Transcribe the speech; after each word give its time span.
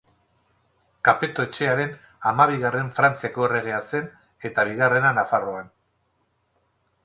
Kapeto 1.09 1.45
etxearen 1.47 1.93
hamabigarren 2.31 2.89
Frantziako 2.97 3.45
erregea 3.51 3.79
zen 3.91 4.11
eta 4.51 4.67
bigarrena 4.73 5.15
Nafarroan. 5.21 5.73